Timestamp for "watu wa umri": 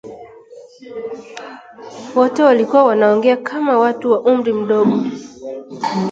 3.77-4.53